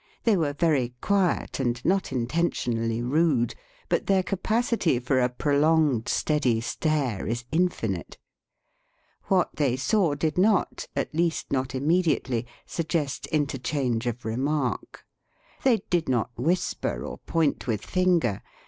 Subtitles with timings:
[0.23, 3.53] They were very quiet and not intentionally rude,
[3.87, 8.17] but their capacity for a prolonged steady stare is infinite.
[9.25, 15.05] What they saw did not— at least, not immediately— suggest interchange of remark.
[15.61, 18.41] They did not whisper or point with finger.